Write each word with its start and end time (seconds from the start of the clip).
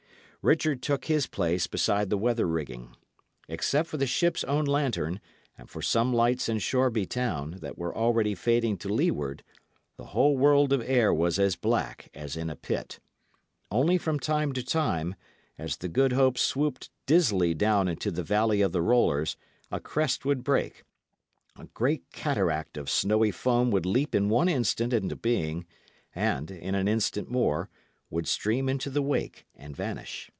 Richard 0.43 0.81
took 0.81 1.05
his 1.05 1.27
place 1.27 1.67
beside 1.67 2.09
the 2.09 2.17
weather 2.17 2.47
rigging. 2.47 2.95
Except 3.47 3.87
for 3.87 3.97
the 3.97 4.07
ship's 4.07 4.43
own 4.45 4.65
lantern, 4.65 5.21
and 5.55 5.69
for 5.69 5.83
some 5.83 6.11
lights 6.11 6.49
in 6.49 6.57
Shoreby 6.57 7.05
town, 7.05 7.57
that 7.61 7.77
were 7.77 7.95
already 7.95 8.33
fading 8.33 8.75
to 8.77 8.89
leeward, 8.91 9.43
the 9.97 10.05
whole 10.17 10.35
world 10.35 10.73
of 10.73 10.81
air 10.83 11.13
was 11.13 11.37
as 11.37 11.55
black 11.55 12.09
as 12.15 12.35
in 12.35 12.49
a 12.49 12.55
pit. 12.55 12.99
Only 13.69 13.99
from 13.99 14.19
time 14.19 14.51
to 14.53 14.63
time, 14.63 15.13
as 15.59 15.77
the 15.77 15.87
Good 15.87 16.13
Hope 16.13 16.39
swooped 16.39 16.89
dizzily 17.05 17.53
down 17.53 17.87
into 17.87 18.09
the 18.09 18.23
valley 18.23 18.61
of 18.63 18.71
the 18.71 18.81
rollers, 18.81 19.37
a 19.71 19.79
crest 19.79 20.25
would 20.25 20.43
break 20.43 20.81
a 21.55 21.65
great 21.65 22.01
cataract 22.11 22.77
of 22.77 22.89
snowy 22.89 23.29
foam 23.29 23.69
would 23.69 23.85
leap 23.85 24.15
in 24.15 24.27
one 24.27 24.49
instant 24.49 24.91
into 24.91 25.15
being 25.15 25.67
and, 26.15 26.49
in 26.49 26.73
an 26.73 26.87
instant 26.87 27.29
more, 27.29 27.69
would 28.09 28.27
stream 28.27 28.67
into 28.67 28.89
the 28.89 29.01
wake 29.03 29.45
and 29.55 29.73
vanish. 29.75 30.29